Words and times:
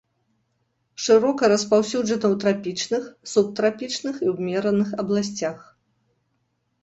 Шырока 1.07 1.43
распаўсюджана 1.53 2.23
ў 2.33 2.39
трапічных, 2.43 3.03
субтрапічных 3.33 4.15
і 4.29 4.33
ўмераных 4.37 4.89
абласцях. 5.03 5.59